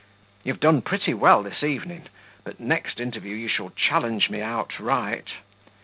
[0.43, 2.07] You've done pretty well this evening,
[2.43, 5.27] but next interview you shall challenge me outright.